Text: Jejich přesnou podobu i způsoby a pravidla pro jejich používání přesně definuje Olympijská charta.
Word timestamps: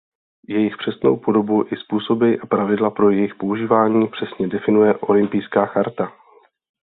Jejich 0.47 0.73
přesnou 0.77 1.17
podobu 1.17 1.65
i 1.73 1.77
způsoby 1.77 2.35
a 2.41 2.45
pravidla 2.45 2.89
pro 2.89 3.09
jejich 3.09 3.35
používání 3.35 4.07
přesně 4.07 4.47
definuje 4.47 4.93
Olympijská 4.97 5.65
charta. 5.65 6.11